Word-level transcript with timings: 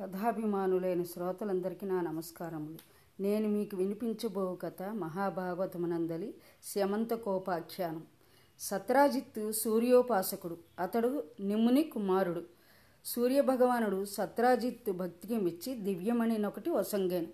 కథాభిమానులైన 0.00 1.02
శ్రోతలందరికీ 1.02 1.86
నా 1.86 2.00
నమస్కారములు. 2.00 2.76
నేను 3.22 3.48
మీకు 3.48 3.76
వినిపించబో 3.76 4.54
కథ 4.54 4.82
మహాభాగవతమునందలి 4.82 6.34
శమంతకోపాఖ్యానం 6.74 8.02
సత్రాజిత్తు 8.60 9.52
సూర్యోపాసకుడు. 9.52 10.58
అతడు 10.80 11.24
నిమ్ముని 11.40 11.82
కుమారుడు. 11.82 12.42
సూర్యభగవానుడు 13.04 14.04
సత్రాజిత్తు 14.04 14.92
భక్తికి 14.92 15.36
మెచ్చి 15.36 15.74
దివ్యమణినొకటి 15.74 16.70
వసంగాను. 16.70 17.26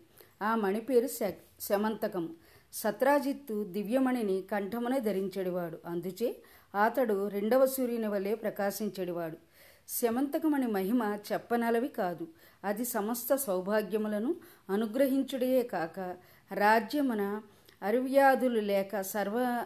ఆ 0.43 0.55
మణి 0.55 0.81
పేరు 0.81 1.07
శ 1.07 1.33
శమంతకము 1.61 2.29
సత్రాజిత్తు 2.73 3.65
దివ్యమణిని 3.65 4.43
కంఠమునే 4.43 5.01
ధరించెడివాడు. 5.01 5.79
అందుచే 5.87 6.43
అతడు 6.85 7.29
రెండవ 7.29 7.67
సూర్యుని 7.67 8.07
వలె 8.07 8.35
ప్రకాశించెడివాడు. 8.35 9.50
శమంతకమణి 9.99 10.67
మహిమ 10.67 11.19
చెప్పనలవి 11.33 11.89
కాదు. 11.89 12.29
అది 12.65 12.85
సమస్త 12.85 13.37
సౌభాగ్యములను 13.37 14.35
అనుగ్రహించుడే 14.71 15.63
కాక 15.63 16.17
రాజ్యమున 16.55 17.43
అరివ్యాధులు 17.83 18.61
లేక 18.61 19.01
సర్వ 19.01 19.65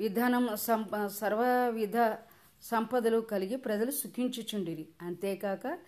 విధానం 0.00 0.48
సంప 0.54 1.06
సర్వవిధ 1.06 1.96
సంపదలు 2.62 3.20
కలిగి 3.20 3.56
ప్రజలు 3.56 3.90
సుఖించుచుండిరి. 3.90 4.88
అంతేకాక 5.02 5.78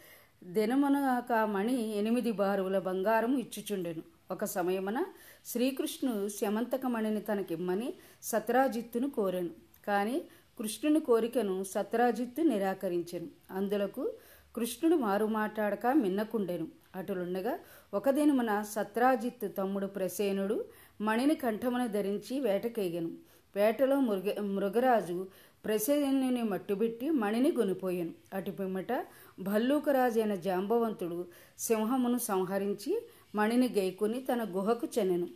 దినమునక 0.44 1.32
మణి 1.32 1.98
ఎనిమిది 1.98 2.32
బారువుల 2.32 2.78
బంగారం 2.78 3.38
ఇచ్చుచుండెను. 3.38 4.02
ఒక 4.30 4.44
సమయమున 4.44 5.04
శ్రీకృష్ణుడు 5.46 6.28
శమంతకమణిని 6.28 7.20
తనకిమ్మని 7.20 7.94
సత్రాజిత్తును 8.22 9.10
కోరాను. 9.10 9.50
కానీ 9.86 10.22
కృష్ణుని 10.58 11.00
కోరికను 11.00 11.64
సత్రాజిత్తు 11.64 12.42
నిరాకరించెను. 12.42 13.28
అందులకు 13.50 14.12
కృష్ణుడు 14.56 14.96
మారుమాటాడక 14.96 15.86
మిన్నకుండెను. 15.86 16.66
అటులుండగా 16.96 17.58
ఒక 17.94 18.10
దినమున 18.10 18.62
సత్రాజిత్తు 18.62 19.46
తమ్ముడు 19.48 19.86
ప్రసేనుడు 19.86 20.64
మణిని 21.00 21.34
కంఠమున 21.34 21.86
ధరించి 21.86 22.40
వేటకేగెను. 22.40 23.10
వేటలో 23.56 24.00
మృగ 24.00 24.40
మృగరాజు 24.40 25.26
ప్రసేనుని 25.64 26.42
మట్టుబెట్టి 26.42 27.10
మణిని 27.10 27.52
గొనిపోయాను. 27.52 28.12
అటు 28.34 28.50
పిమ్మట 28.50 28.92
భల్లూకరాజు 29.40 30.20
అయిన 30.20 30.34
జాంబవంతుడు 30.34 31.26
సింహమును 31.58 32.18
సంహరించి 32.18 32.92
మణిని 33.34 33.68
గైకొని 33.68 34.20
తన 34.22 34.44
గుహకు 34.56 34.88
చెనెను 34.98 35.28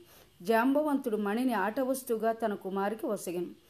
జాంబవంతుడు 0.43 1.17
మణిని 1.17 1.53
ఆట 1.53 1.81
వస్తువుగా 1.81 2.33
తన 2.33 2.55
కుమారికి 2.55 3.07
వసగను. 3.07 3.70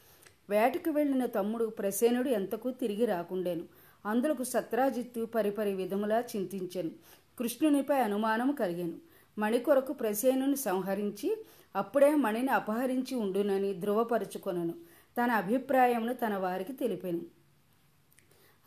వేటకు 0.51 0.89
వెళ్ళిన 0.89 1.25
తమ్ముడు 1.25 1.65
ప్రసేనుడు 1.65 2.29
ఎంతకు 2.29 2.71
తిరిగి 2.71 3.05
రాకుండేను. 3.05 3.63
అందులకు 4.05 4.43
సత్రాజిత్తు 4.43 5.25
పరిపరి 5.25 5.73
విధములా 5.73 6.19
చింతించెను. 6.19 6.91
కృష్ణునిపై 7.39 7.99
అనుమానం 7.99 8.51
కలిగాను. 8.51 8.93
మణి 9.37 9.59
కొరకు 9.59 9.93
ప్రసేనుని 9.93 10.57
సంహరించి 10.57 11.45
అప్పుడే 11.75 12.15
మణిని 12.15 12.51
అపహరించి 12.51 13.15
ఉండునని 13.15 13.73
ధృవపరుచుకొనను. 13.73 14.73
తన 15.17 15.31
అభిప్రాయమును 15.31 16.13
తన 16.13 16.37
వారికి 16.37 16.73
తెలిపాను. 16.73 17.21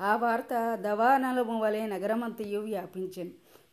ఆ 0.01 0.17
వార్త 0.17 0.75
దవానలము 0.75 1.61
వలె 1.61 1.87
నగరమంతయు 1.87 2.61
వ్యాపించాను. 2.61 3.31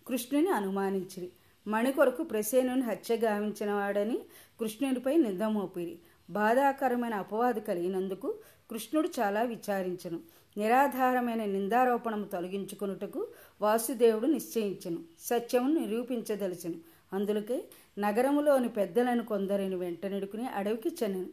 కృష్ణుని 0.08 0.50
అనుమానించిరి. 0.50 1.32
మణి 1.68 1.92
కొరకు 1.92 2.24
ప్రసేనుని 2.24 2.82
హత్య 2.82 3.16
గావించిన 3.16 3.72
వాడని 3.72 4.20
కృష్ణునిపై 4.60 5.18
నింద 5.18 5.42
మోపిరి 5.42 6.00
బాధాకరమైన 6.30 7.14
అపవాదు 7.14 7.60
కలిగినందుకు 7.60 8.40
కృష్ణుడు 8.70 9.10
చాలా 9.20 9.42
విచారించను. 9.42 10.20
నిరాధారమైన 10.58 11.46
నిందారోపణము 11.46 12.24
తొలగించుకున్నటకు 12.24 13.28
వాసుదేవుడు 13.62 14.26
నిశ్చయించను. 14.26 15.00
సత్యమును 15.20 15.80
నిరూపించదలిచను. 15.80 16.76
అందులకే 17.14 17.64
నగరములోని 18.00 18.70
పెద్దలను 18.70 19.26
కొందరిని 19.26 19.76
వెంటనిడుకుని 19.76 20.48
అడవికి 20.48 20.90
చెన్నను. 20.90 21.26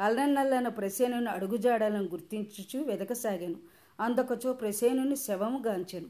అల్లనల్లన 0.00 0.68
ప్రసేనుని 0.68 1.30
అడుగుజాడలను 1.30 2.02
గుర్తించుచు 2.02 2.84
వెదకసాగాను. 2.84 3.56
అందకొచో 4.00 4.52
ప్రసేనుని 4.52 5.16
శవము 5.16 5.62
గాంచెను. 5.66 6.06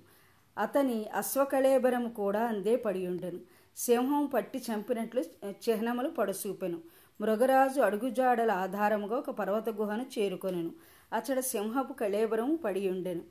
అతని 0.58 1.08
అశ్వకళేబరము 1.08 2.08
కూడా 2.08 2.42
అందే 2.44 2.76
పడియుండెను. 2.76 3.40
సింహం 3.76 4.26
పట్టి 4.26 4.58
చంపినట్లు 4.58 5.20
చిహ్నములు 5.46 6.10
పడసూపెను. 6.10 6.80
మృగరాజు 7.20 7.80
అడుగుజాడల 7.80 8.50
ఆధారముగా 8.50 9.16
ఒక 9.16 9.30
పర్వత 9.30 9.68
గుహను 9.70 10.06
చేరుకొనెను. 10.14 10.72
అచ్చడ 11.12 11.40
సింహపు 11.40 11.92
కళేబరము 11.92 12.56
పడి 12.56 12.82
ఉండెను 12.90 13.22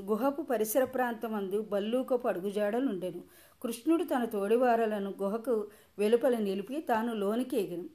గుహపు 0.00 0.42
పరిసర 0.42 0.84
ప్రాంతమందు 0.84 1.58
బల్లూకపు 1.72 2.28
అడుగుజాడలుండెను. 2.28 3.22
కృష్ణుడు 3.62 4.04
తన 4.04 4.24
తోడివారలను 4.24 5.10
గుహకు 5.22 5.54
వెలుపల 5.98 6.36
నిలిపి 6.38 6.80
తాను 6.88 7.12
లోనికి 7.14 7.56
ఎగిను 7.56 7.88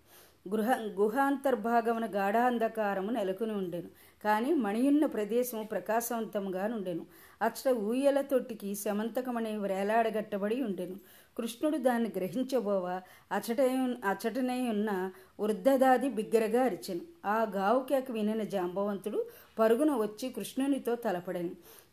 గృహ 0.45 0.71
గుహాంతర్భాగమున 0.99 2.05
గాఢాంధకారము 2.05 3.11
నెలకొని 3.11 3.51
ఉండెను. 3.51 3.89
కానీ 4.23 4.53
మణియున్న 4.53 5.05
ప్రదేశము 5.05 5.63
ప్రకాశవంతముగా 5.63 6.67
నుండెను 6.67 7.05
అచ్చట 7.41 7.71
ఊయల 7.87 8.21
తొట్టికి 8.21 8.75
శమంతకమణి 8.75 9.51
వేలాడగట్టబడి 9.57 10.57
ఉండెను. 10.63 10.95
కృష్ణుడు 11.37 11.77
దాన్ని 11.77 12.09
గ్రహించబోవా 12.17 12.95
అచట 13.31 13.61
అచటనే 14.05 14.69
ఉన్న 14.69 15.11
వృద్ధదాది 15.39 16.09
బిగ్గరగా 16.09 16.63
అరిచెను. 16.63 17.01
ఆ 17.25 17.51
గావుకేక 17.55 18.11
వినిన 18.11 18.43
జాంబవంతుడు 18.43 19.25
పరుగున 19.59 19.91
వచ్చి 19.91 20.29
కృష్ణునితో 20.29 20.95
తలపడెను. 20.95 21.49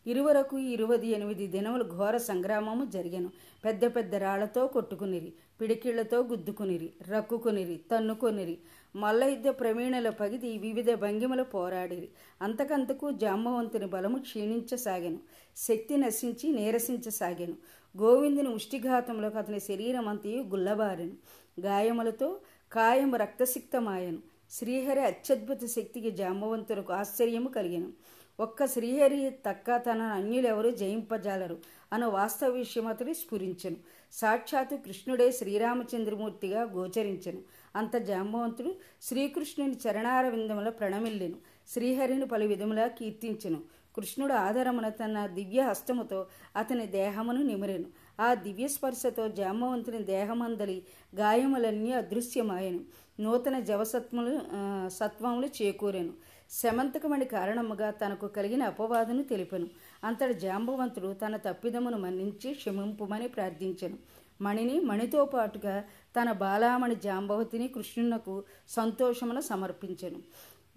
ఇరువరకు 0.07 0.59
ఇరువది 0.59 1.09
ఎనిమిది 1.09 1.47
దినములు 1.47 1.85
ఘోర 1.85 2.17
సంగ్రామము 2.17 2.85
జరిగాను. 2.85 3.31
పెద్ద 3.65 3.85
పెద్ద 3.85 4.15
రాళ్ళతో 4.15 4.67
కొట్టుకునిరి 4.67 5.33
పిడికిళ్ళతో 5.61 6.23
గుద్దుకునిరి 6.23 6.93
రక్కుకునిరి 7.09 7.81
తన్నుకొనిరి 7.93 8.59
మల్ల 8.97 9.25
యుద్ధ 9.25 9.49
ప్రవీణల 9.49 10.09
పగిది 10.09 10.59
వివిధ 10.59 10.95
భంగిమల 10.95 11.43
పోరాడిరి. 11.43 12.09
అంతకంతకు 12.43 13.11
జాంబవంతుని 13.11 13.87
బలము 13.87 14.19
క్షీణించసాగాను. 14.19 15.19
శక్తి 15.57 15.97
నశించి 15.97 16.53
నీరసించసాగాను. 16.53 17.55
గోవిందుని 17.99 18.49
ఉష్టిఘాతంలోకి 18.49 19.39
అతని 19.39 19.61
శరీరం 19.61 20.09
అంతయు 20.09 20.43
గుల్లబారెను. 20.43 21.13
గాయములతో 21.61 22.37
కాయం 22.75 23.15
రక్తసిక్తమాయను. 23.15 24.19
శ్రీహరి 24.51 25.01
అత్యద్భుత 25.01 25.65
శక్తికి 25.65 26.11
జాంబవంతులకు 26.11 26.93
ఆశ్చర్యము 26.93 27.49
కలిగాను. 27.49 27.93
ఒక్క 28.41 28.67
శ్రీహరి 28.67 29.31
తక్క 29.47 29.77
తన 29.77 30.03
అన్యులెవరూ 30.03 30.71
జయింపజాలరు 30.71 31.59
అన్న 31.93 32.05
వాస్తవ 32.05 32.49
విషయం 32.49 32.87
అతడు 32.87 33.13
స్ఫురించను. 33.13 33.77
సాక్షాత్తు 34.13 34.77
కృష్ణుడే 34.77 35.33
శ్రీరామచంద్రమూర్తిగా 35.33 36.63
గోచరించెను. 36.63 37.43
అంత 37.77 37.97
జాంబవంతుడు 37.97 38.75
శ్రీకృష్ణుని 39.03 39.73
చరణార 39.73 40.29
విందముల 40.29 40.69
ప్రణమిల్లెను. 40.69 41.35
శ్రీహరిని 41.69 42.27
పలు 42.27 42.47
విధములా 42.47 42.87
కీర్తించెను. 42.87 43.61
కృష్ణుడు 43.97 44.33
ఆధారమున 44.33 44.89
తన 44.89 45.27
దివ్య 45.27 45.61
హస్తముతో 45.61 46.27
అతని 46.57 46.87
దేహమును 46.87 47.43
నిమిరెను. 47.43 47.85
ఆ 48.21 48.35
దివ్య 48.35 48.69
స్పర్శతో 48.69 49.29
జాంబవంతుని 49.29 49.99
దేహమందలి 49.99 50.83
గాయములన్నీ 51.15 51.93
అదృశ్యమాయను. 51.93 52.81
నూతన 53.21 53.59
జవసత్వములు 53.59 54.41
సత్వములు 54.89 55.47
చేకూరాను. 55.47 56.13
శమంతకమణి 56.51 57.25
కారణముగా 57.25 57.91
తనకు 57.91 58.27
కలిగిన 58.27 58.63
అపవాదును 58.63 59.23
తెలిపెను. 59.23 59.69
అంతటి 60.05 60.35
జాంబవంతుడు 60.35 61.13
తన 61.13 61.37
తప్పిదమును 61.37 61.99
మన్నించి 61.99 62.55
క్షమింపుమని 62.55 63.29
ప్రార్థించెను. 63.29 63.99
మణిని 64.41 64.81
మణితో 64.81 65.25
పాటుగా 65.25 65.85
తన 66.17 66.33
బాలామణి 66.33 66.95
జాంబవతిని 66.95 67.69
కృష్ణునకు 67.69 68.45
సంతోషమును 68.69 69.41
సమర్పించెను. 69.41 70.21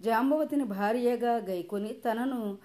జాంబవతిని 0.02 0.64
భార్యగా 0.64 1.36
గైకొని 1.36 1.92
తనను 1.92 2.58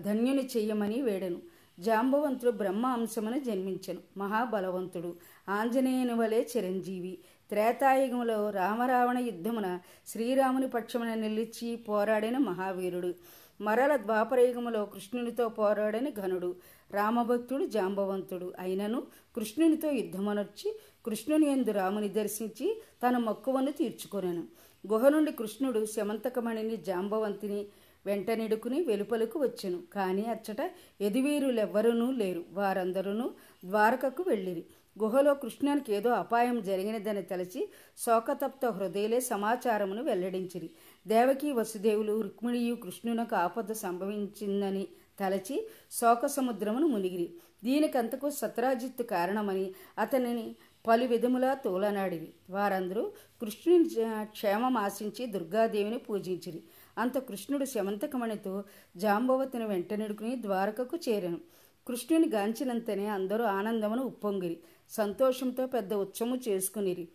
ధన్యుని 0.00 0.48
చెయ్యమని 0.56 1.02
వేడెను. 1.02 1.53
జాంబవంతుడు 1.80 2.50
బ్రహ్మ 2.50 2.86
అంశమును 2.86 3.38
జన్మించెను. 3.38 4.00
మహాబలవంతుడు. 4.16 5.16
ఆంజనేయుని 5.48 6.14
వలె 6.14 6.44
చిరంజీవి. 6.56 7.18
త్రేతాయుగంలో 7.48 8.50
రామరావణ 8.50 9.18
యుద్ధమున 9.18 9.80
శ్రీరాముని 10.06 10.68
పక్షమున 10.68 11.14
నిలిచి 11.14 11.76
పోరాడిన 11.76 12.38
మహావీరుడు. 12.38 13.14
మరల 13.60 13.96
ద్వాపరయుగములో 13.96 14.84
కృష్ణునితో 14.84 15.48
పోరాడని 15.48 16.12
ఘనుడు. 16.12 16.56
రామభక్తుడు 16.90 17.66
జాంబవంతుడు. 17.66 18.52
అయినను 18.58 19.02
కృష్ణునితో 19.36 19.90
యుద్ధమనొచ్చి 19.90 20.80
కృష్ణుని 21.06 21.52
ఎందు 21.52 21.70
రాముని 21.70 22.08
దర్శించి 22.08 22.82
తన 23.06 23.18
మక్కువను 23.18 23.72
తీర్చుకొనెను. 23.72 24.44
గుహ 24.86 25.08
నుండి 25.08 25.32
కృష్ణుడు 25.32 25.86
శమంతకమణిని 25.86 26.76
జాంబవంతిని 26.76 27.66
వెంటనిడుకుని 28.06 28.82
వెలుపలకు 28.82 29.38
వచ్చెను. 29.38 29.82
కానీ 29.92 30.22
అచ్చట 30.22 30.70
ఎదివీరులెవ్వరూ 31.00 32.10
లేరు. 32.10 32.44
వారందరూ 32.50 33.30
ద్వారకకు 33.64 34.24
వెళ్ళిరి. 34.28 34.64
గుహలో 35.02 35.34
కృష్ణునికి 35.34 35.92
ఏదో 35.92 36.10
అపాయం 36.10 36.62
జరిగినదని 36.62 37.22
తలచి 37.22 37.68
శోకతప్త 37.98 38.66
హృదయలే 38.66 39.20
సమాచారమును 39.20 40.02
వెల్లడించిరి. 40.02 40.70
దేవకి 41.06 41.52
వసుదేవులు 41.52 42.20
రుక్మిణియు 42.20 42.74
కృష్ణునకు 42.74 43.34
ఆపద 43.36 43.72
సంభవించిందని 43.72 44.88
తలచి 45.20 45.68
శోక 45.90 46.26
సముద్రమును 46.26 46.86
మునిగిరి. 46.86 47.34
దీనికంతకు 47.64 48.30
సత్రాజిత్తు 48.30 49.02
కారణమని 49.02 49.66
అతనిని 49.98 50.56
పలు 50.86 51.04
విధములా 51.06 51.54
తోలనాడిరి. 51.54 52.30
వారందరూ 52.50 53.12
కృష్ణుని 53.40 53.88
క్షేమం 54.22 54.76
ఆశించి 54.76 55.26
దుర్గాదేవిని 55.26 55.98
పూజించిరి. 55.98 56.62
అంత 56.98 57.18
కృష్ణుడు 57.18 57.64
శమంతకమణితో 57.64 58.64
జాంబవతిని 58.96 59.64
వెంటనిడుకుని 59.64 60.42
ద్వారకకు 60.42 60.98
చేరాను. 61.08 61.40
కృష్ణుని 61.86 62.28
గాంచినంతనే 62.28 63.06
అందరూ 63.06 63.44
ఆనందమును 63.44 64.02
ఉప్పొంగిరి. 64.02 64.60
సంతోషంతో 64.90 65.66
పెద్ద 65.66 65.94
ఉత్సవము 65.94 66.36
చేసుకునిరి. 66.48 67.08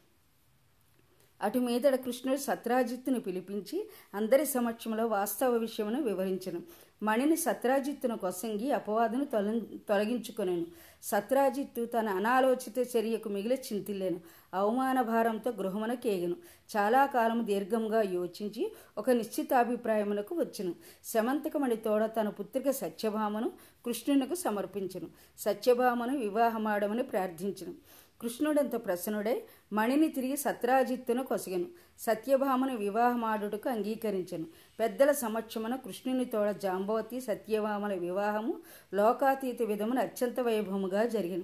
అటు 1.41 1.59
మీదట 1.59 1.95
కృష్ణుడు 1.95 2.37
సత్రాజిత్తును 2.37 3.19
పిలిపించి 3.19 3.89
అందరి 4.13 4.45
సమక్షంలో 4.45 5.07
వాస్తవ 5.07 5.51
విషయమును 5.51 6.01
వివరించను. 6.01 6.61
మణిని 7.03 7.35
సత్రాజిత్తును 7.35 8.17
కొసంగి 8.17 8.71
అపవాదును 8.71 9.25
తొల 9.25 9.59
తొలగించుకొనేను. 9.89 10.65
సత్రాజిత్తు 11.03 11.85
తన 11.85 12.09
అనాలోచిత 12.09 12.97
చర్యకు 12.97 13.29
మిగిలి 13.29 13.55
చింతిల్లేను. 13.55 14.19
అవమాన 14.53 15.01
భారంతో 15.01 15.51
గృహమున 15.51 15.93
కేగను. 15.93 16.35
చాలా 16.77 17.05
కాలం 17.05 17.45
దీర్ఘంగా 17.45 18.01
యోచించి 18.01 18.71
ఒక 18.97 19.09
నిశ్చితాభిప్రాయమునకు 19.09 20.35
వచ్చును. 20.35 20.75
శమంతకమణి 21.05 21.75
తోడ 21.75 22.05
తన 22.05 22.29
పుత్రిక 22.29 22.69
సత్యభామను 22.71 23.51
కృష్ణునకు 23.85 24.35
సమర్పించను. 24.35 25.07
సత్యభామను 25.37 26.17
వివాహమాడమని 26.17 27.03
ప్రార్థించను. 27.03 27.73
కృష్ణుడంత 28.21 28.85
ప్రసన్నుడై 28.85 29.41
మణిని 29.73 30.07
తిరిగి 30.07 30.37
సత్రాజిత్తును 30.37 31.23
కొసగెను. 31.23 31.65
సత్యభామను 31.99 32.77
వివాహమాడుటకు 32.77 33.69
అంగీకరించను. 33.69 34.45
పెద్దల 34.79 35.11
సమక్షమున 35.11 35.75
కృష్ణుని 35.75 36.25
తోడ 36.25 36.49
జాంబవతి 36.49 37.21
సత్యభామల 37.21 37.93
వివాహము 37.93 38.59
లోకాతీత 38.93 39.61
విధమున 39.61 39.99
అత్యంత 39.99 40.39
వైభవముగా 40.39 41.03
జరిగిన. 41.05 41.41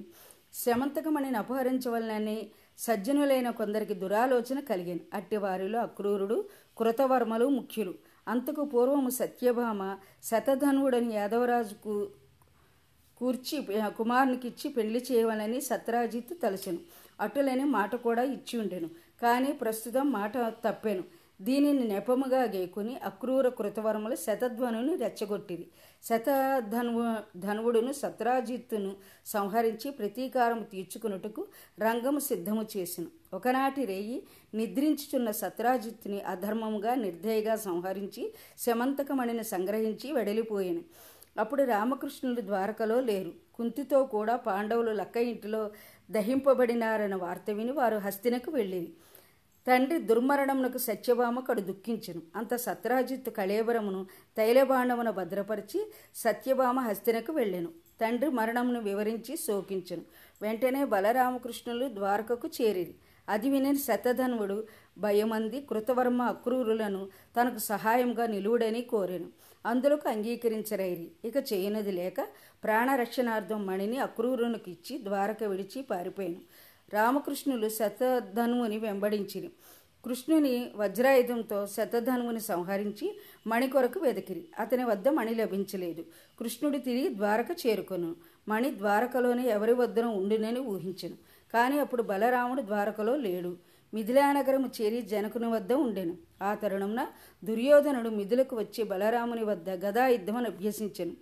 శమంతకమణిని 0.54 1.38
అపహరించవలనని 1.38 2.50
సజ్జనులైన 2.78 3.50
కొందరికి 3.50 3.94
దురాలోచన 3.94 4.60
కలిగాను. 4.60 5.00
అట్టి 5.14 5.38
వారిలో 5.38 5.80
అక్రూరుడు 5.80 6.46
కృతవర్మలు 6.78 7.46
ముఖ్యులు. 7.48 7.94
అంతకు 8.28 8.66
పూర్వము 8.66 9.10
సత్యభామ 9.10 9.98
శతధనువుడని 10.24 11.14
యాదవరాజుకు 11.14 12.10
కూర్చి 13.20 13.58
కుమారునికిచ్చి 13.98 14.68
పెళ్ళి 14.78 15.02
చేయవాలని 15.12 15.60
సత్రాజిత్ 15.62 16.34
తలచెను. 16.44 16.80
అటులని 17.20 17.66
మాట 17.78 17.96
కూడా 17.96 18.24
ఇచ్చి 18.36 18.56
ఉండెను 18.60 18.90
కానీ 19.22 19.52
ప్రస్తుతం 19.52 20.12
మాట 20.12 20.38
తప్పెను. 20.66 21.04
దీనిని 21.42 21.84
నెపముగా 21.88 22.42
గేకుని 22.44 22.94
అక్రూర 23.04 23.48
కృతవర్మలు 23.50 24.16
శతధ్వనుని 24.16 24.94
రెచ్చగొట్టిరి. 24.96 25.66
శతధనువు 26.04 27.04
ధనువుడును 27.40 27.92
సత్రాజిత్తును 27.94 28.92
సంహరించి 29.26 29.92
ప్రతీకారం 29.92 30.62
తీర్చుకున్నట్టుకు 30.64 31.42
రంగము 31.80 32.20
సిద్ధము 32.20 32.64
చేసిన. 32.74 33.06
ఒకనాటి 33.34 33.86
రేయి 33.86 34.18
నిద్రించుచున్న 34.54 35.30
సత్రాజిత్తుని 35.32 36.20
అధర్మముగా 36.34 36.96
నిర్దయగా 36.96 37.56
సంహరించి 37.68 38.24
శమంతకమణిని 38.60 39.44
సంగ్రహించి 39.44 40.08
వెడలిపోయాను. 40.12 40.84
అప్పుడు 41.38 41.64
రామకృష్ణులు 41.64 42.42
ద్వారకలో 42.42 43.00
లేరు. 43.02 43.32
కుంతితో 43.56 44.04
కూడా 44.04 44.36
పాండవులు 44.36 44.92
లక్క 44.92 45.18
ఇంటిలో 45.18 45.72
దహింపబడినారన్న 46.12 47.16
వార్త 47.16 47.50
విని 47.50 47.72
వారు 47.72 47.96
హస్తినకు 47.96 48.52
వెళ్ళిరి. 48.52 48.94
తండ్రి 49.68 50.00
దుర్మరణమునకు 50.00 50.78
సత్యభామ 50.78 51.40
కడు 51.40 51.62
దుఃఖించును. 51.62 52.22
అంత 52.36 52.56
సత్రాజిత్తు 52.56 53.30
కళేబరమును 53.30 54.08
తైలబాండమును 54.38 55.12
భద్రపరిచి 55.12 55.92
సత్యభామ 56.16 56.80
హస్తినకు 56.80 57.32
వెళ్ళెను. 57.32 57.68
తండ్రి 58.02 58.30
మరణమును 58.30 58.80
వివరించి 58.80 59.38
శోకించను. 59.38 60.02
వెంటనే 60.42 60.86
బలరామకృష్ణులు 60.86 61.88
ద్వారకకు 61.88 62.48
చేరిరి. 62.48 62.96
అది 63.30 63.50
విని 63.50 63.78
శతధనువుడు 63.78 64.68
భయమంది 64.98 65.62
కృతవర్మ 65.62 66.22
అక్రూరులను 66.22 67.10
తనకు 67.42 67.58
సహాయంగా 67.58 68.26
నిలువుడని 68.26 68.82
కోరెను. 68.82 69.45
అందులకు 69.66 70.10
అంగీకరించరైరి. 70.10 71.12
ఇక 71.26 71.54
చేయనది 71.54 71.92
లేక 71.92 72.22
ప్రాణరక్షణార్థం 72.64 73.66
మణిని 73.66 73.98
అక్రూరునికిచ్చి 73.98 75.04
ద్వారక 75.04 75.44
విడిచి 75.44 75.82
పారిపోయాను. 75.82 76.42
రామకృష్ణులు 76.94 77.70
శతధనువుని 77.70 78.78
వెంబడించిరి. 78.78 79.52
కృష్ణుని 80.06 80.72
వజ్రాయుధంతో 80.76 81.68
శతధనువుని 81.68 82.40
సంహరించి 82.40 83.20
మణి 83.48 83.70
కొరకు 83.70 84.00
వెతికిరి 84.00 84.46
అతని 84.60 84.84
వద్ద 84.84 85.08
మణి 85.08 85.36
లభించలేదు. 85.36 86.06
కృష్ణుడు 86.40 86.78
తిరిగి 86.78 87.16
ద్వారక 87.16 87.48
చేరుకొను. 87.68 88.16
మణి 88.48 88.78
ద్వారకలోనే 88.78 89.48
ఎవరి 89.48 89.74
వద్దన 89.74 90.06
ఉండునని 90.06 90.60
ఊహించను. 90.60 91.18
కానీ 91.54 91.80
అప్పుడు 91.80 92.04
బలరాముడు 92.04 92.62
ద్వారకలో 92.62 93.16
లేడు. 93.16 93.58
మిథిలానగరము 93.94 94.70
చేరి 94.82 95.02
జనకుని 95.02 95.48
వద్ద 95.48 95.74
ఉండెను. 95.74 96.18
ఆ 96.42 96.56
తరుణంన 96.56 97.08
దుర్యోధనుడు 97.44 98.10
మిథులకు 98.10 98.56
వచ్చి 98.56 98.84
బలరాముని 98.84 99.44
వద్ద 99.44 99.70
గదా 99.70 100.08
యుద్ధమని 100.08 100.46
అభ్యసించెను. 100.46 101.14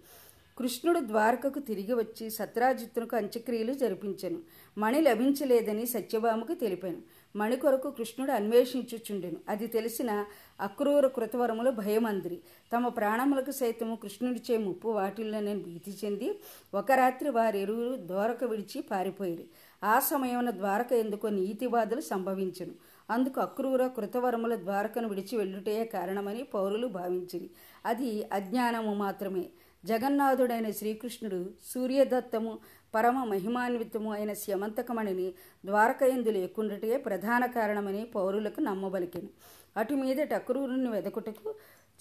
కృష్ణుడు 0.57 0.99
ద్వారకకు 0.99 1.59
తిరిగి 1.59 1.93
వచ్చి 1.93 2.29
సత్రాజిత్తునకు 2.29 3.15
అంత్యక్రియలు 3.15 3.73
జరిపించెను. 3.73 4.39
మణి 4.77 5.01
లభించలేదని 5.01 5.85
సత్యభామకు 5.85 6.53
తెలిపాను. 6.53 7.01
మణి 7.35 7.55
కొరకు 7.55 7.91
కృష్ణుడు 7.91 8.31
అన్వేషించుచుండెను. 8.31 9.37
అది 9.49 9.67
తెలిసిన 9.67 10.25
అక్రూర 10.61 11.07
కృతవరములు 11.07 11.71
భయమందిరి. 11.71 12.39
తమ 12.75 12.87
ప్రాణములకు 12.87 13.51
సైతము 13.51 13.95
కృష్ణుడిచే 13.95 14.57
ముప్పు 14.57 14.87
వాటిల్లోనే 14.87 15.55
భీతి 15.55 15.97
చెంది 16.05 16.39
ఒక 16.73 16.91
రాత్రి 16.91 17.29
వారిరువురు 17.29 18.07
ద్వారక 18.07 18.43
విడిచి 18.43 18.81
పారిపోయిరి. 18.81 19.45
ఆ 19.83 19.99
సమయమున 19.99 20.51
ద్వారక 20.51 20.93
ఎందుకో 20.93 21.29
నీతివాదులు 21.29 22.01
సంభవించను. 22.01 22.71
అందుకు 23.09 23.41
అక్రూర 23.41 23.87
కృతవరముల 23.87 24.55
ద్వారకను 24.55 25.09
విడిచి 25.09 25.37
వెళ్ళుటే 25.37 25.85
కారణమని 25.85 26.43
పౌరులు 26.43 26.87
భావించిరి. 26.87 27.49
అది 27.85 28.29
అజ్ఞానము 28.33 28.93
మాత్రమే. 28.93 29.45
జగన్నాథుడైన 29.85 30.71
శ్రీకృష్ణుడు 30.71 31.49
సూర్యదత్తము 31.65 32.59
పరమ 32.95 33.23
మహిమాన్వితము 33.23 34.13
అయిన 34.13 34.33
స్యమంతకమణిని 34.33 35.33
ద్వారకయందులు 35.65 36.37
ఎక్కుండటే 36.37 36.97
ప్రధాన 36.97 37.45
కారణమని 37.45 38.05
పౌరులకు 38.05 38.61
నమ్మబలికెను. 38.61 39.29
అటు 39.77 39.93
మీదట 39.93 40.33
అక్రూరుని 40.33 40.89
వెదకుటకు 40.89 41.55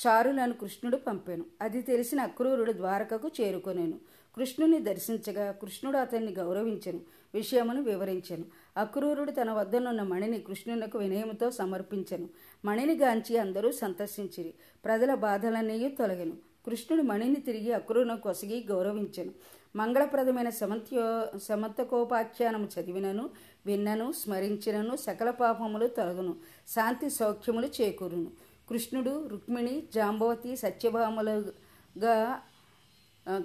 చారులను 0.06 0.52
కృష్ణుడు 0.52 0.96
పంపాను. 0.96 1.44
అది 1.61 1.82
తెలిసిన 1.82 2.20
అక్రూరుడు 2.20 2.73
ద్వారకకు 2.73 3.31
చేరుకొనేను. 3.40 3.99
కృష్ణుని 4.37 4.79
దర్శించగా 4.79 5.52
కృష్ణుడు 5.52 5.99
అతన్ని 5.99 6.32
గౌరవించను 6.32 7.01
విషయమును 7.34 7.82
వివరించెను. 7.82 8.44
అక్రూరుడు 8.77 9.31
తన 9.31 9.51
వద్దనున్న 9.51 10.03
మణిని 10.03 10.41
కృష్ణునకు 10.41 10.98
వినయముతో 10.98 11.51
సమర్పించను. 11.51 12.29
మణిని 12.65 12.96
గాంచి 12.96 13.36
అందరూ 13.36 13.72
సంతర్శించిరి 13.72 14.55
ప్రజల 14.84 15.15
బాధలన్నీ 15.15 15.89
తొలగను. 15.89 16.52
కృష్ణుడు 16.67 17.03
మణిని 17.03 17.41
తిరిగి 17.47 17.73
అక్రూరును 17.73 18.17
కొసగి 18.17 18.59
గౌరవించను. 18.69 19.33
మంగళప్రదమైన 19.77 20.51
సమంత్యో 20.51 21.05
సమంతకోపాఖ్యానము 21.39 22.69
చదివినను 22.75 23.31
విన్నను 23.67 24.13
స్మరించినను 24.13 24.97
సకల 24.97 25.31
పాపములు 25.31 25.87
తొలగును 25.87 26.35
శాంతి 26.69 27.11
సౌఖ్యములు 27.11 27.69
చేకూరును. 27.81 28.31
కృష్ణుడు 28.69 29.29
రుక్మిణి 29.29 29.83
జాంబవతి 29.95 30.57
సత్యభామలుగా 30.57 32.17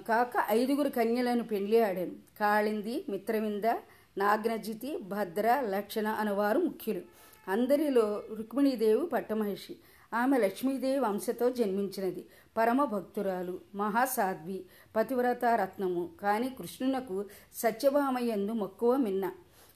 కాక 0.08 0.32
ఐదుగురు 0.50 0.88
కన్యలను 0.88 1.44
పెళ్ళి 1.44 1.78
ఆడాను. 1.80 2.14
కాళింది 2.40 3.04
మిత్రవింద 3.08 3.64
నాగ్నజితి 4.18 4.96
భద్ర 4.96 5.46
లక్షణ 5.74 6.06
అనవారు 6.22 6.58
ముఖ్యులు. 6.58 7.02
అందరిలో 7.48 8.22
రుక్మిణీదేవి 8.38 9.06
పట్టమహిషి. 9.06 9.76
ఆమె 10.14 10.38
లక్ష్మీదేవి 10.38 10.98
వంశతో 10.98 11.50
జన్మించినది. 11.50 12.26
పరమ 12.56 12.84
భక్తురాలు 12.84 13.60
మహాసాధ్వి 13.74 14.64
పతివ్రత 14.96 15.44
రత్నము. 15.44 16.10
కానీ 16.22 16.48
కృష్ణునకు 16.48 17.24
సత్యభామయ్యందు 17.54 18.52
మక్కువ 18.52 18.96
మిన్న. 18.96 19.32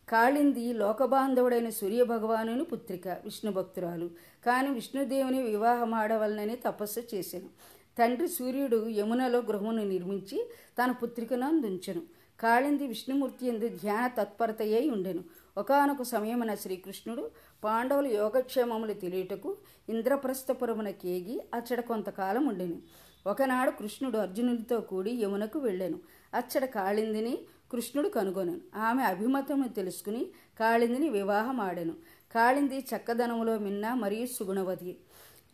కాళింది 0.09 0.73
లోకబాంధవుడైన 0.73 1.69
సూర్యభగవానుని 1.69 2.64
పుత్రిక 2.64 3.09
విష్ణు 3.09 3.52
భక్తురాలు. 3.52 4.11
కానీ 4.47 4.71
విష్ణుదేవుని 4.71 5.43
వివాహమాడవలనని 5.43 6.57
తపస్సు 6.57 7.00
చేశాను 7.14 7.50
తండ్రి 7.99 8.29
సూర్యుడు 8.29 8.88
యమునలో 8.88 9.38
గృహమును 9.38 9.85
నిర్మించి 9.88 10.38
తన 10.79 10.91
పుత్రికను 10.91 11.47
అందించెను 11.47 12.02
కాళింది 12.41 12.87
విష్ణుమూర్తి 12.87 13.47
ఎందు 13.47 13.69
ధ్యాన 13.69 14.07
తత్పరతయ్యై 14.07 14.91
ఉండెను. 14.91 15.23
ఒకనొక 15.59 16.02
సమయమున 16.02 16.54
శ్రీకృష్ణుడు 16.54 17.30
పాండవుల 17.64 18.06
యోగక్షేమములు 18.06 18.92
తెలియటకు 18.92 19.56
ఇంద్రప్రస్థపురమున 19.88 20.90
కేగి 20.90 21.40
అచ్చడ 21.54 21.80
కొంతకాలం 21.80 22.47
ఉండెను. 22.47 22.82
ఒకనాడు 23.26 23.71
కృష్ణుడు 23.71 24.18
అర్జునుడితో 24.18 24.80
కూడి 24.80 25.11
యమునకు 25.11 25.59
వెళ్ళాను. 25.59 25.99
అచ్చడ 26.35 26.64
కాళిందిని 26.64 27.38
కృష్ణుడు 27.73 28.09
కనుగొనను. 28.09 28.61
ఆమె 28.76 29.02
అభిమతము 29.02 29.68
తెలుసుకుని 29.68 30.26
కాళిందిని 30.61 31.09
వివాహం 31.09 31.61
ఆడెను 31.61 31.92
కాళింది 32.35 32.78
చక్కదనములో 32.78 33.59
మిన్న 33.59 33.94
మరియు 33.94 34.26
సుగుణవతి. 34.26 34.97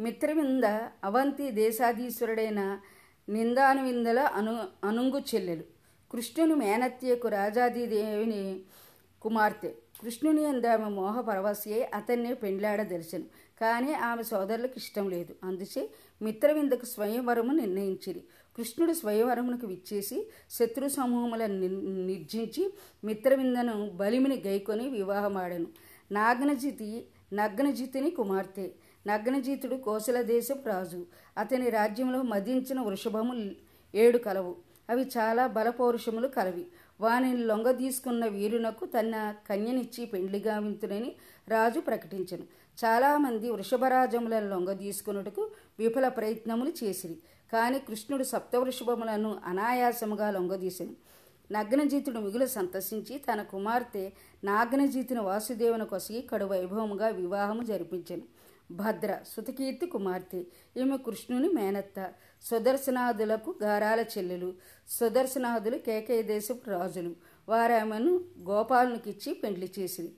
మిత్రవింద 0.01 0.65
అవంతి 1.05 1.51
దేశాధీశ్వరుడైన 1.51 2.81
నిందానువిందల 3.29 4.19
అను 4.21 4.69
అనుంగు 4.85 5.19
చెల్లెలు. 5.19 5.63
కృష్ణుని 6.13 6.55
మేనత్యకు 6.55 7.29
రాజాదిదేవిని 7.29 8.61
కుమార్తె. 9.23 9.75
కృష్ణుని 10.03 10.45
అందామె 10.45 10.85
మోహ 10.85 11.21
పరవశయే 11.21 11.91
అతన్ని 11.95 12.35
పెండ్లాడదలిచెను 12.35 13.25
కానీ 13.61 13.93
ఆమె 13.93 14.23
సోదరులకు 14.23 14.75
ఇష్టం 14.77 15.11
లేదు. 15.11 15.35
అందుచే 15.45 15.91
మిత్రవిందకు 16.23 16.85
స్వయంవరము 16.85 17.53
నిర్ణయించిరి. 17.53 18.25
కృష్ణుడు 18.57 18.93
స్వయంవరమునకు 18.93 19.67
విచ్చేసి 19.67 20.31
శత్రు 20.51 20.89
సమూహములను 20.89 21.61
నిర్జించి 22.07 22.75
మిత్రవిందను 23.05 23.91
బలిమిని 23.91 24.43
గైకొని 24.47 24.89
వివాహమాడెను. 24.89 25.67
నాగ్నజితి 26.13 27.07
నగ్నజితుని 27.33 28.11
కుమార్తె. 28.11 28.71
నగ్నజితుడు 29.07 29.77
కోసల 29.77 30.23
దేశపు 30.23 30.69
రాజు. 30.69 31.07
అతని 31.39 31.71
రాజ్యంలో 31.71 32.23
మదించిన 32.23 32.81
వృషభము 32.81 33.51
ఏడు 33.95 34.19
కలవు. 34.19 34.57
అవి 34.91 35.03
చాలా 35.03 35.47
బలపౌరుషములు 35.47 36.29
కలవి. 36.29 36.67
వానిని 37.01 37.45
లొంగదీసుకున్న 37.45 38.27
వీరునకు 38.27 38.87
తన 38.87 39.35
కన్యనిచ్చి 39.49 40.07
పెండ్లిగా 40.07 40.59
వింతునని 40.59 41.15
రాజు 41.49 41.81
ప్రకటించను. 41.81 42.43
చాలామంది 42.85 43.51
వృషభరాజములను 43.51 44.49
లొంగ 44.49 44.71
విఫల 45.79 46.09
ప్రయత్నములు 46.09 46.73
చేసిరి. 46.85 47.19
కానీ 47.53 47.79
కృష్ణుడు 47.79 48.25
సప్తవృషభములను 48.25 49.37
అనాయాసముగా 49.45 50.31
లొంగదీసెను 50.31 50.95
నగ్నజీతుడు 51.53 52.19
మిగులు 52.19 52.47
సంతసించి 52.47 53.19
తన 53.19 53.43
కుమార్తె 53.43 54.13
నాగనజీతుని 54.45 55.21
వాసుదేవుని 55.21 55.87
కొసగి 55.87 56.23
కడు 56.23 56.45
వైభవముగా 56.45 57.09
వివాహము 57.09 57.63
జరిపించను. 57.63 58.23
భద్ర 58.71 59.21
సుతకీర్తి 59.29 59.87
కుమార్తె. 59.87 60.45
ఈమె 60.77 60.97
కృష్ణుని 60.97 61.49
మేనత్త. 61.49 62.13
సుదర్శనాదులకు 62.43 63.55
గారాల 63.63 64.01
చెల్లెలు. 64.01 64.55
సుదర్శనాదులు 64.89 65.79
కేకయ 65.79 66.23
దేశపు 66.23 66.71
రాజులు. 66.71 67.17
వారామెను 67.49 68.25
గోపాలనికిచ్చి 68.49 69.35
పెండ్లి 69.35 69.73
చేసింది. 69.79 70.15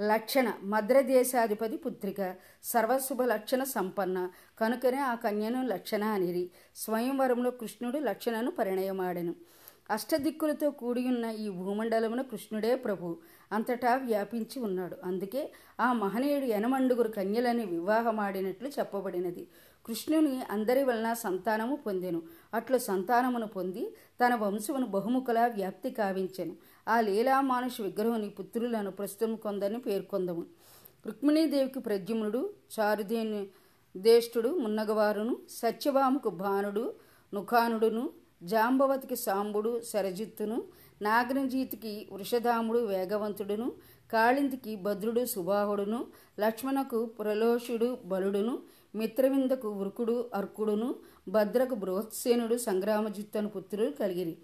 లక్షణ 0.00 0.52
మద్రదేశాధిపతి 0.62 1.76
పుత్రిక. 1.76 2.34
సర్వశుభ 2.62 3.22
లక్షణ 3.22 3.62
సంపన్న. 3.62 4.30
కనుకనే 4.60 4.98
ఆ 4.98 5.14
కన్యను 5.14 5.66
లక్షణ 5.66 6.04
అనిరి. 6.04 6.50
స్వయంవరంలో 6.76 7.50
కృష్ణుడు 7.50 7.98
లక్షణను 7.98 8.50
పరిణయమాడెను. 8.50 9.34
అష్టదిక్కులతో 9.90 10.70
కూడి 10.70 11.08
ఉన్న 11.08 11.24
ఈ 11.24 11.48
భూమండలమున 11.48 12.20
కృష్ణుడే 12.22 12.76
ప్రభు. 12.76 13.16
అంతటా 13.52 13.96
వ్యాపించి 13.96 14.62
ఉన్నాడు. 14.62 14.96
అందుకే 15.04 15.52
ఆ 15.80 15.92
మహనీయుడు 15.92 16.44
ఎనమండుగురు 16.44 17.08
కన్యలని 17.08 17.66
వివాహమాడినట్లు 17.66 18.68
చెప్పబడినది. 18.68 19.48
కృష్ణుని 19.86 20.42
అందరి 20.50 20.84
వలన 20.84 21.12
సంతానము 21.12 21.76
పొందెను. 21.76 22.22
అట్లు 22.54 22.78
సంతానమును 22.78 23.46
పొంది 23.46 23.94
తన 24.24 24.34
వంశమును 24.34 24.86
బహుముఖలా 24.86 25.46
వ్యాప్తి 25.46 25.90
కావించెను. 25.90 26.56
ఆ 26.88 27.00
లీలామానుష 27.00 27.80
విగ్రహుని 27.80 28.30
పుత్రులను 28.30 28.90
ప్రస్తుతం 28.90 29.36
కొందని 29.36 29.80
పేర్కొందము. 29.80 30.46
రుక్మిణీదేవికి 31.06 31.80
ప్రద్యుమ్నుడు 31.80 32.50
చారుదేని 32.80 33.48
దేష్టుడు 33.96 34.48
మున్నగవారును 34.48 35.36
సత్యభామకు 35.50 36.30
భానుడు 36.30 36.94
నుఖానుడును 37.34 38.21
జాంబవతికి 38.42 39.16
సాంబుడు 39.16 39.80
శరజిత్తును 39.80 40.62
నాగరంజీతికి 41.02 42.08
వృషధాముడు 42.12 42.78
వేగవంతుడును 42.78 43.72
కాళింతికి 44.12 44.76
భద్రుడు 44.76 45.24
సుబాహుడును 45.24 46.06
లక్ష్మణకు 46.40 47.06
ప్రలోషుడు 47.06 47.98
బలుడును 48.04 48.62
మిత్రవిందకు 48.94 49.68
వృకుడు 49.68 50.30
అర్కుడును 50.34 50.94
భద్రకు 51.28 51.74
బృహత్సేనుడు 51.74 52.56
సంగ్రామజిత్తను 52.56 53.48
పుత్రుడు 53.48 53.90
కలిగిరి. 53.90 54.38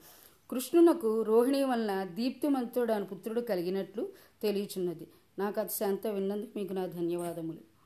కృష్ణునకు 0.50 1.22
రోహిణి 1.22 1.64
వలన 1.64 2.04
దీప్తిమంతుడు 2.04 2.92
అని 2.92 3.04
పుత్రుడు 3.04 3.40
కలిగినట్లు 3.40 4.08
తెలియచున్నది. 4.42 5.06
నాకు 5.38 5.60
అది 5.60 5.72
శాంత 5.72 6.06
విన్నందుకు 6.06 6.50
మీకు 6.56 6.72
నా 6.72 6.86
ధన్యవాదములు. 6.86 7.77